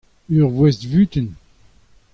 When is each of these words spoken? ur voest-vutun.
ur 0.35 0.45
voest-vutun. 0.55 1.29